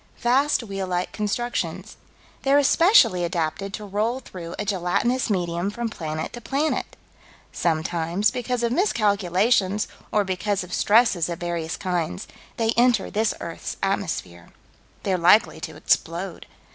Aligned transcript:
Vast 0.17 0.63
wheel 0.63 0.87
like 0.87 1.11
constructions. 1.11 1.95
They're 2.41 2.57
especially 2.57 3.23
adapted 3.23 3.71
to 3.75 3.85
roll 3.85 4.19
through 4.19 4.55
a 4.57 4.65
gelatinous 4.65 5.29
medium 5.29 5.69
from 5.69 5.89
planet 5.91 6.33
to 6.33 6.41
planet. 6.41 6.95
Sometimes, 7.51 8.31
because 8.31 8.63
of 8.63 8.71
miscalculations, 8.71 9.87
or 10.11 10.23
because 10.23 10.63
of 10.63 10.73
stresses 10.73 11.29
of 11.29 11.39
various 11.39 11.77
kinds, 11.77 12.27
they 12.57 12.71
enter 12.75 13.11
this 13.11 13.35
earth's 13.41 13.77
atmosphere. 13.83 14.49
They're 15.03 15.19
likely 15.19 15.59
to 15.59 15.75
explode. 15.75 16.47